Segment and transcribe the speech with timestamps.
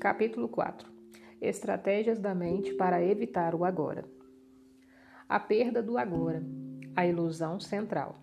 [0.00, 0.90] Capítulo 4
[1.42, 4.02] Estratégias da mente para evitar o agora.
[5.28, 6.42] A perda do agora,
[6.96, 8.18] a ilusão central.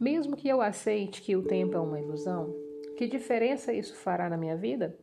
[0.00, 2.54] Mesmo que eu aceite que o tempo é uma ilusão,
[2.96, 4.98] que diferença isso fará na minha vida?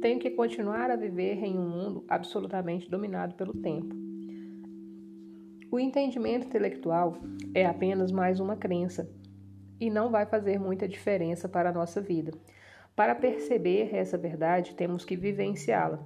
[0.00, 3.92] Tenho que continuar a viver em um mundo absolutamente dominado pelo tempo.
[5.68, 7.16] O entendimento intelectual
[7.52, 9.10] é apenas mais uma crença
[9.80, 12.30] e não vai fazer muita diferença para a nossa vida.
[12.94, 16.04] Para perceber essa verdade, temos que vivenciá-la.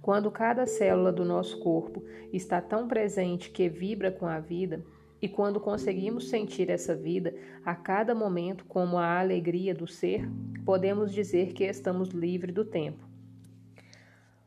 [0.00, 4.82] Quando cada célula do nosso corpo está tão presente que vibra com a vida,
[5.20, 10.28] e quando conseguimos sentir essa vida a cada momento como a alegria do ser,
[10.64, 13.04] podemos dizer que estamos livres do tempo.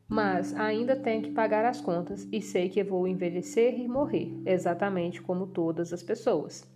[0.08, 5.22] Mas ainda tenho que pagar as contas e sei que vou envelhecer e morrer, exatamente
[5.22, 6.68] como todas as pessoas.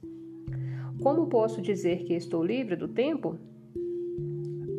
[1.03, 3.39] Como posso dizer que estou livre do tempo?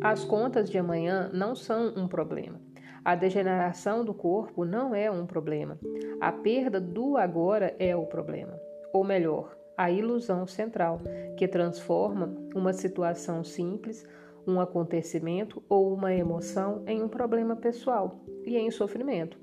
[0.00, 2.60] As contas de amanhã não são um problema.
[3.04, 5.76] A degeneração do corpo não é um problema.
[6.20, 8.58] A perda do agora é o problema.
[8.92, 11.00] Ou melhor, a ilusão central,
[11.36, 14.06] que transforma uma situação simples,
[14.46, 19.38] um acontecimento ou uma emoção em um problema pessoal e em sofrimento.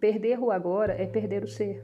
[0.00, 1.80] Perder o agora é perder o ser.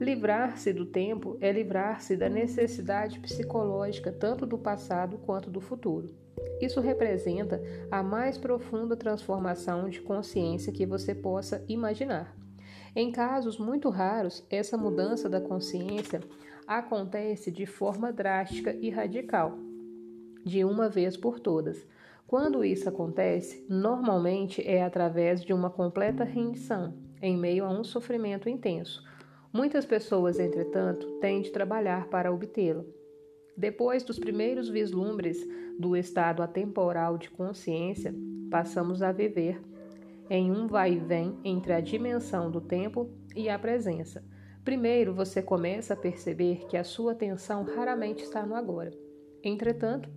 [0.00, 6.23] Livrar-se do tempo é livrar-se da necessidade psicológica tanto do passado quanto do futuro.
[6.60, 12.34] Isso representa a mais profunda transformação de consciência que você possa imaginar.
[12.96, 16.20] Em casos muito raros, essa mudança da consciência
[16.66, 19.58] acontece de forma drástica e radical,
[20.44, 21.86] de uma vez por todas.
[22.26, 28.48] Quando isso acontece, normalmente é através de uma completa rendição, em meio a um sofrimento
[28.48, 29.02] intenso.
[29.52, 32.84] Muitas pessoas, entretanto, têm de trabalhar para obtê-la.
[33.56, 35.38] Depois dos primeiros vislumbres
[35.78, 38.14] do estado atemporal de consciência,
[38.50, 39.60] passamos a viver
[40.28, 44.24] em um vai e vem entre a dimensão do tempo e a presença.
[44.64, 48.92] Primeiro, você começa a perceber que a sua atenção raramente está no agora.
[49.42, 50.08] Entretanto,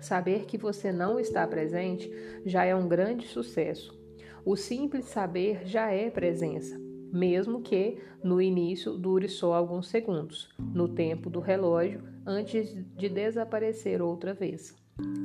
[0.00, 2.10] saber que você não está presente
[2.44, 3.98] já é um grande sucesso.
[4.44, 10.88] O simples saber já é presença mesmo que no início dure só alguns segundos, no
[10.88, 14.74] tempo do relógio, antes de desaparecer outra vez.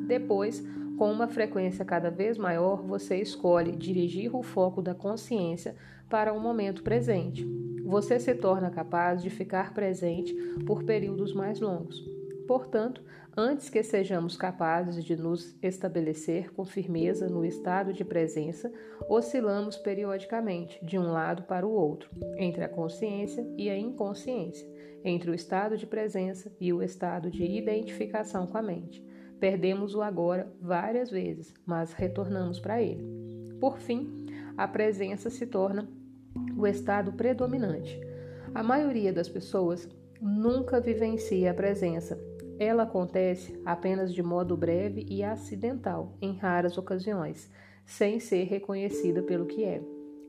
[0.07, 0.63] Depois,
[0.97, 5.75] com uma frequência cada vez maior, você escolhe dirigir o foco da consciência
[6.09, 7.45] para o momento presente.
[7.83, 10.33] Você se torna capaz de ficar presente
[10.65, 12.03] por períodos mais longos.
[12.47, 13.03] Portanto,
[13.35, 18.71] antes que sejamos capazes de nos estabelecer com firmeza no estado de presença,
[19.09, 24.67] oscilamos periodicamente de um lado para o outro, entre a consciência e a inconsciência,
[25.05, 29.01] entre o estado de presença e o estado de identificação com a mente.
[29.39, 33.05] Perdemos o agora várias vezes, mas retornamos para ele.
[33.59, 34.25] Por fim,
[34.57, 35.87] a presença se torna
[36.57, 37.97] o estado predominante.
[38.53, 39.87] A maioria das pessoas
[40.19, 42.19] nunca vivencia a presença
[42.57, 47.51] ela acontece apenas de modo breve e acidental, em raras ocasiões,
[47.85, 49.81] sem ser reconhecida pelo que é.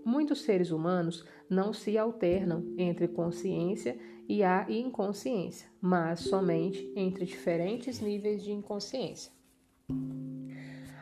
[0.07, 8.01] Muitos seres humanos não se alternam entre consciência e a inconsciência, mas somente entre diferentes
[8.01, 9.33] níveis de inconsciência.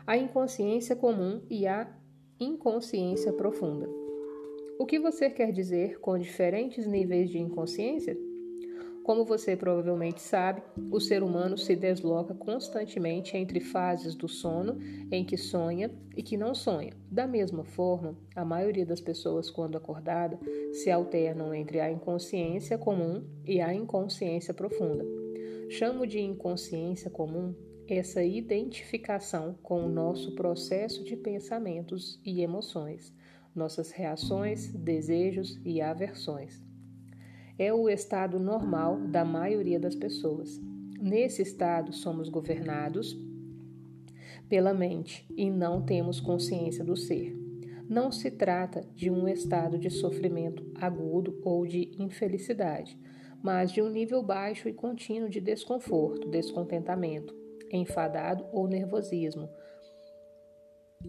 [0.07, 1.87] A inconsciência comum e a
[2.41, 3.87] inconsciência profunda.
[4.79, 8.17] O que você quer dizer com diferentes níveis de inconsciência?
[9.05, 14.79] Como você provavelmente sabe, o ser humano se desloca constantemente entre fases do sono
[15.13, 16.95] em que sonha e que não sonha.
[17.11, 20.41] Da mesma forma, a maioria das pessoas, quando acordada,
[20.73, 25.05] se alternam entre a inconsciência comum e a inconsciência profunda.
[25.69, 27.55] Chamo de inconsciência comum
[27.87, 33.15] essa identificação com o nosso processo de pensamentos e emoções,
[33.55, 36.64] nossas reações, desejos e aversões
[37.59, 40.61] é o estado normal da maioria das pessoas.
[41.01, 43.17] Nesse estado, somos governados
[44.49, 47.37] pela mente e não temos consciência do ser.
[47.89, 52.99] Não se trata de um estado de sofrimento agudo ou de infelicidade,
[53.43, 57.35] mas de um nível baixo e contínuo de desconforto, descontentamento,
[57.71, 59.49] enfadado ou nervosismo,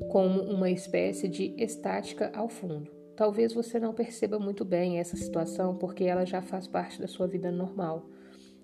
[0.10, 2.95] como uma espécie de estática ao fundo.
[3.16, 7.28] Talvez você não perceba muito bem essa situação porque ela já faz parte da sua
[7.28, 8.10] vida normal.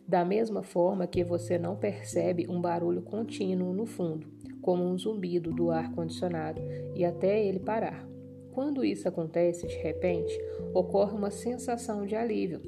[0.06, 4.28] Da mesma forma que você não percebe um barulho contínuo no fundo,
[4.62, 6.62] como um zumbido do ar condicionado,
[6.94, 8.06] e até ele parar.
[8.52, 10.38] Quando isso acontece de repente,
[10.74, 12.62] ocorre uma sensação de alívio.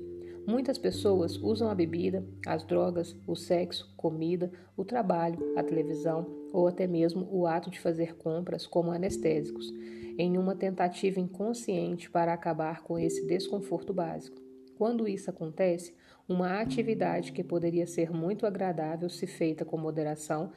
[0.48, 6.68] Muitas pessoas usam a bebida, as drogas, o sexo, comida, o trabalho, a televisão ou
[6.68, 9.74] até mesmo o ato de fazer compras como anestésicos,
[10.18, 14.40] em uma tentativa inconsciente para acabar com esse desconforto básico.
[14.78, 15.96] Quando isso acontece,
[16.30, 20.52] uma atividade que poderia ser muito agradável se feita com moderação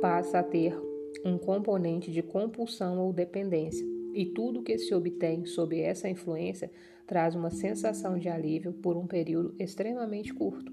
[0.00, 0.78] passa a ter
[1.24, 6.70] um componente de compulsão ou dependência, e tudo que se obtém sob essa influência
[7.06, 10.72] traz uma sensação de alívio por um período extremamente curto.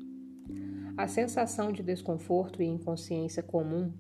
[0.96, 3.92] A sensação de desconforto e inconsciência comum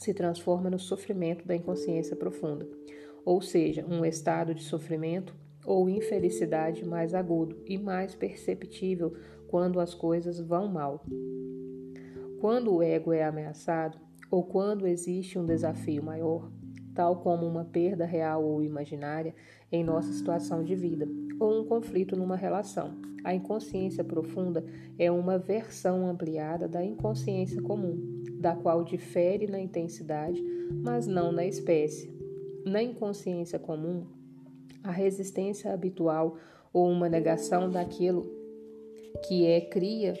[0.00, 2.66] se transforma no sofrimento da inconsciência profunda,
[3.22, 9.14] ou seja, um estado de sofrimento ou infelicidade mais agudo e mais perceptível
[9.46, 11.04] quando as coisas vão mal.
[12.40, 13.98] Quando o ego é ameaçado
[14.30, 16.50] ou quando existe um desafio maior,
[16.94, 19.34] tal como uma perda real ou imaginária
[19.70, 21.06] em nossa situação de vida,
[21.40, 22.94] ou um conflito numa relação.
[23.24, 24.64] A inconsciência profunda
[24.98, 31.44] é uma versão ampliada da inconsciência comum, da qual difere na intensidade, mas não na
[31.44, 32.14] espécie.
[32.64, 34.06] Na inconsciência comum,
[34.84, 36.36] a resistência habitual
[36.72, 38.30] ou uma negação daquilo
[39.26, 40.14] que é cria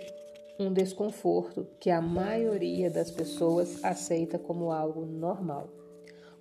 [0.58, 5.79] um desconforto que a maioria das pessoas aceita como algo normal.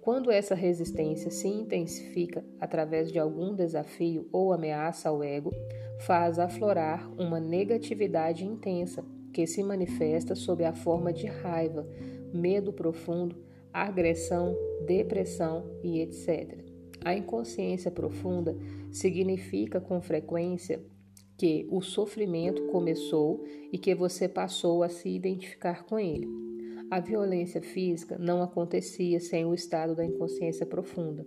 [0.02, 5.52] Quando essa resistência se intensifica através de algum desafio ou ameaça ao ego,
[6.00, 9.04] faz aflorar uma negatividade intensa
[9.34, 11.86] que se manifesta sob a forma de raiva,
[12.34, 13.36] medo profundo,
[13.74, 14.56] agressão,
[14.86, 16.60] depressão e etc.
[17.04, 18.58] A inconsciência profunda
[18.92, 20.82] significa com frequência
[21.38, 26.49] que o sofrimento começou e que você passou a se identificar com ele.
[26.92, 31.24] A violência física não acontecia sem o estado da inconsciência profunda.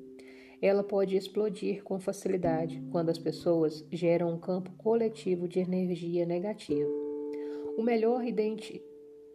[0.61, 6.91] Ela pode explodir com facilidade quando as pessoas geram um campo coletivo de energia negativa.
[7.79, 8.25] O melhor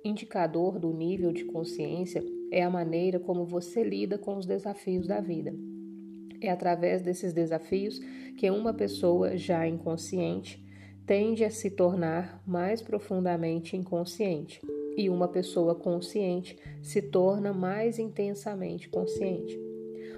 [0.03, 2.21] indicador do nível de consciência
[2.51, 5.55] é a maneira como você lida com os desafios da vida.
[6.41, 7.99] É através desses desafios
[8.37, 10.61] que uma pessoa já inconsciente
[11.05, 14.59] tende a se tornar mais profundamente inconsciente,
[14.97, 19.57] e uma pessoa consciente se torna mais intensamente consciente.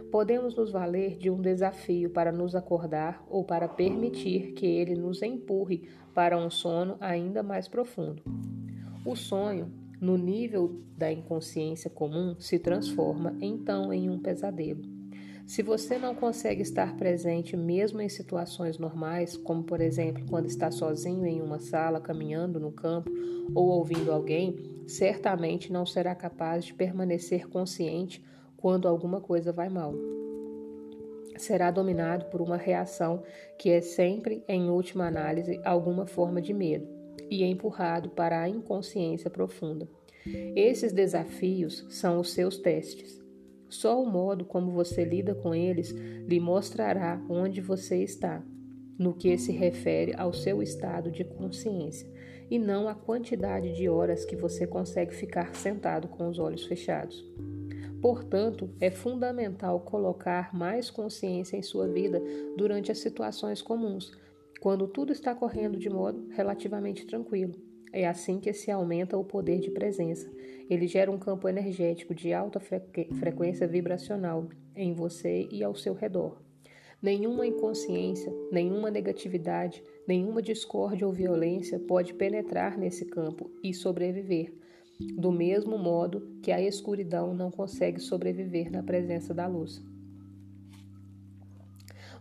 [0.09, 5.21] Podemos nos valer de um desafio para nos acordar ou para permitir que ele nos
[5.21, 8.23] empurre para um sono ainda mais profundo.
[9.05, 9.71] O sonho,
[10.01, 14.98] no nível da inconsciência comum, se transforma então em um pesadelo.
[15.49, 20.69] Se você não consegue estar presente mesmo em situações normais, como por exemplo quando está
[20.69, 23.09] sozinho em uma sala, caminhando no campo
[23.55, 24.55] ou ouvindo alguém,
[24.85, 28.23] certamente não será capaz de permanecer consciente
[28.55, 29.95] quando alguma coisa vai mal.
[31.35, 33.23] Será dominado por uma reação
[33.57, 36.87] que é sempre, em última análise, alguma forma de medo
[37.27, 39.89] e empurrado para a inconsciência profunda.
[40.55, 43.28] Esses desafios são os seus testes.
[43.69, 48.43] Só o modo como você lida com eles lhe mostrará onde você está,
[48.97, 52.11] no que se refere ao seu estado de consciência,
[52.49, 57.23] e não a quantidade de horas que você consegue ficar sentado com os olhos fechados.
[58.01, 62.21] Portanto, é fundamental colocar mais consciência em sua vida
[62.57, 64.11] durante as situações comuns,
[64.59, 67.68] quando tudo está correndo de modo relativamente tranquilo.
[67.91, 70.29] É assim que se aumenta o poder de presença
[70.69, 76.41] ele gera um campo energético de alta frequência vibracional em você e ao seu redor.
[77.01, 84.53] Nenhuma inconsciência, nenhuma negatividade, nenhuma discórdia ou violência pode penetrar nesse campo e sobreviver,
[85.15, 89.81] do mesmo modo que a escuridão não consegue sobreviver na presença da luz.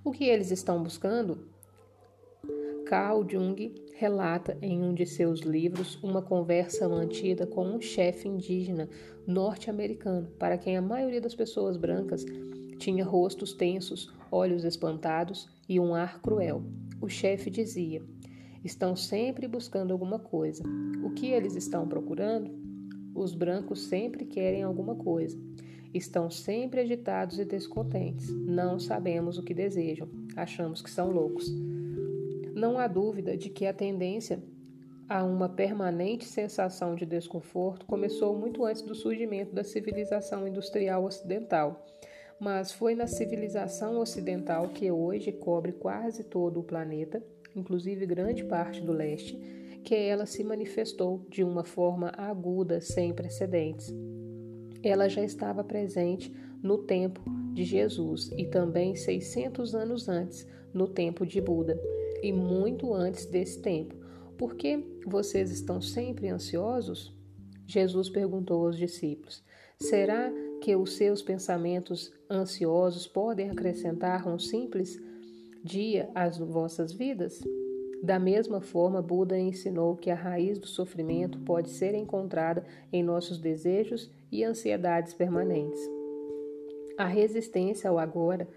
[0.02, 1.50] O que eles estão buscando?
[2.88, 8.88] Carl Jung relata em um de seus livros uma conversa mantida com um chefe indígena
[9.26, 12.24] norte-americano, para quem a maioria das pessoas brancas
[12.78, 16.62] tinha rostos tensos, olhos espantados e um ar cruel.
[16.98, 18.02] O chefe dizia:
[18.64, 20.62] Estão sempre buscando alguma coisa.
[21.04, 22.50] O que eles estão procurando?
[23.14, 25.38] Os brancos sempre querem alguma coisa.
[25.92, 28.30] Estão sempre agitados e descontentes.
[28.30, 30.08] Não sabemos o que desejam.
[30.34, 31.52] Achamos que são loucos.
[32.58, 34.42] Não há dúvida de que a tendência
[35.08, 41.86] a uma permanente sensação de desconforto começou muito antes do surgimento da civilização industrial ocidental,
[42.40, 47.22] mas foi na civilização ocidental que hoje cobre quase todo o planeta,
[47.54, 49.36] inclusive grande parte do leste,
[49.84, 53.94] que ela se manifestou de uma forma aguda sem precedentes.
[54.82, 57.22] Ela já estava presente no tempo
[57.54, 61.80] de Jesus e também 600 anos antes, no tempo de Buda
[62.22, 63.94] e muito antes desse tempo,
[64.38, 67.12] Por que vocês estão sempre ansiosos?
[67.66, 69.42] Jesus perguntou aos discípulos:
[69.80, 70.32] Será
[70.62, 74.96] que os seus pensamentos ansiosos podem acrescentar um simples
[75.64, 77.42] dia às vossas vidas?
[78.00, 83.38] Da mesma forma, Buda ensinou que a raiz do sofrimento pode ser encontrada em nossos
[83.38, 85.80] desejos e ansiedades permanentes.
[86.96, 88.48] A resistência ao agora,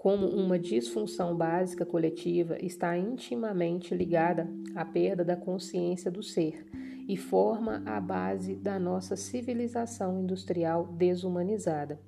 [0.00, 6.66] como uma disfunção básica coletiva, está intimamente ligada à perda da consciência do ser
[7.06, 12.00] e forma a base da nossa civilização industrial desumanizada.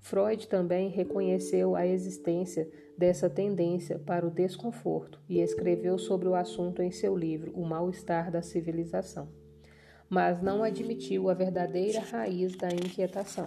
[0.00, 2.68] Freud também reconheceu a existência
[2.98, 8.30] dessa tendência para o desconforto e escreveu sobre o assunto em seu livro O Mal-Estar
[8.30, 9.30] da Civilização,
[10.10, 13.46] mas não admitiu a verdadeira raiz da inquietação.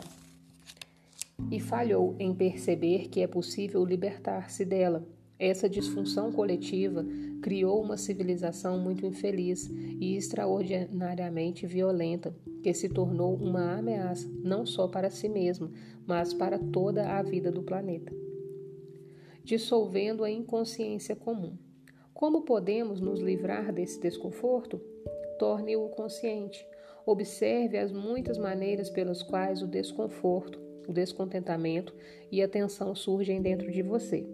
[1.52, 5.06] E falhou em perceber que é possível libertar-se dela
[5.44, 7.06] essa disfunção coletiva
[7.42, 14.88] criou uma civilização muito infeliz e extraordinariamente violenta, que se tornou uma ameaça não só
[14.88, 15.70] para si mesma,
[16.08, 18.14] mas para toda a vida do planeta.
[19.44, 21.58] Dissolvendo a inconsciência comum.
[22.14, 24.80] Como podemos nos livrar desse desconforto?
[25.38, 26.66] Torne-o consciente.
[27.06, 31.94] Observe as muitas maneiras pelas quais o desconforto, o descontentamento
[32.32, 34.26] e a tensão surgem dentro de você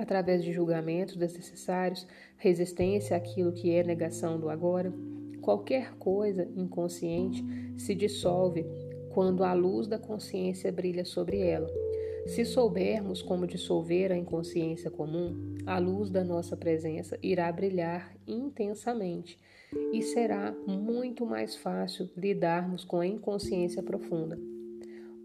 [0.00, 4.92] através de julgamentos desnecessários, resistência àquilo que é negação do agora.
[5.40, 7.44] Qualquer coisa inconsciente
[7.76, 8.64] se dissolve
[9.12, 11.70] quando a luz da consciência brilha sobre ela.
[12.26, 19.38] Se soubermos como dissolver a inconsciência comum, a luz da nossa presença irá brilhar intensamente
[19.92, 24.38] e será muito mais fácil lidarmos com a inconsciência profunda.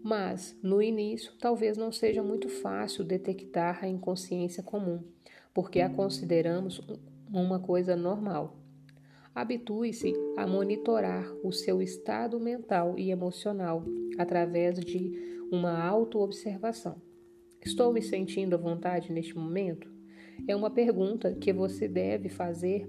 [0.02, 5.02] Mas, no início, talvez não seja muito fácil detectar a inconsciência comum,
[5.52, 6.80] porque a consideramos
[7.32, 8.56] uma coisa normal.
[9.34, 13.84] Habitue-se a monitorar o seu estado mental e emocional
[14.16, 15.12] através de
[15.50, 17.02] uma autoobservação.
[17.62, 19.90] Estou me sentindo à vontade neste momento?
[20.46, 22.88] É uma pergunta que você deve fazer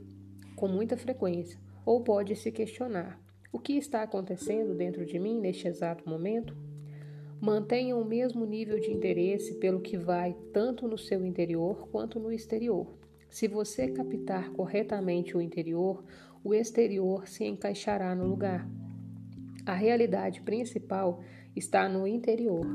[0.56, 3.20] com muita frequência, ou pode se questionar:
[3.52, 6.56] o que está acontecendo dentro de mim neste exato momento?
[7.40, 12.32] Mantenha o mesmo nível de interesse pelo que vai tanto no seu interior quanto no
[12.32, 12.88] exterior.
[13.30, 16.04] Se você captar corretamente o interior,
[16.44, 18.68] o exterior se encaixará no lugar.
[19.66, 21.22] A realidade principal
[21.56, 22.66] está no interior.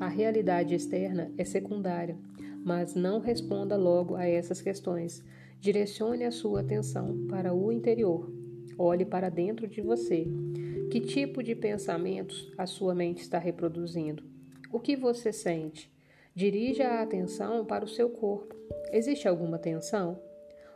[0.00, 2.16] A realidade externa é secundária,
[2.64, 5.22] mas não responda logo a essas questões.
[5.60, 8.37] Direcione a sua atenção para o interior.
[8.76, 10.26] Olhe para dentro de você.
[10.90, 14.24] Que tipo de pensamentos a sua mente está reproduzindo?
[14.72, 15.90] O que você sente?
[16.34, 18.54] Dirija a atenção para o seu corpo.
[18.92, 20.20] Existe alguma tensão?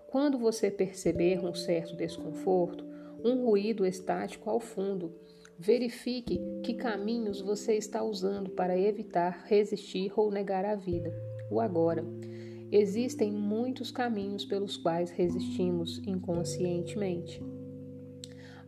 [0.08, 2.84] Quando você perceber um certo desconforto,
[3.24, 5.14] um ruído estático ao fundo,
[5.58, 11.14] verifique que caminhos você está usando para evitar, resistir ou negar a vida,
[11.50, 12.04] o agora.
[12.70, 17.42] Existem muitos caminhos pelos quais resistimos inconscientemente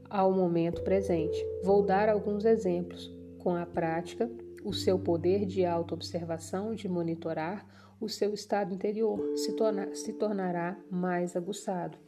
[0.08, 1.44] ao momento presente.
[1.62, 3.12] Vou dar alguns exemplos.
[3.38, 4.30] Com a prática,
[4.64, 7.66] o seu poder de autoobservação, de monitorar
[8.00, 11.98] o seu estado interior, se, torna, se tornará mais aguçado.